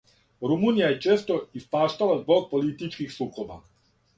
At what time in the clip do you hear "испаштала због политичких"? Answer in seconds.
1.61-3.17